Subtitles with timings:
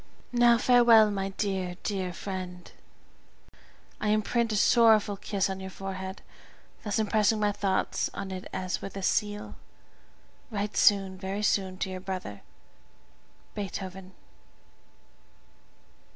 [0.33, 2.71] Now farewell, my dear, dear friend;
[3.99, 6.23] I imprint a sorrowful kiss on your forehead,
[6.81, 9.53] thus impressing my thoughts on it as with a seal.
[10.49, 12.41] Write soon, very soon, to your brother,
[13.53, 14.13] BEETHOVEN.